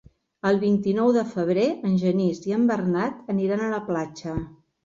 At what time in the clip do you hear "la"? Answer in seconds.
3.75-3.83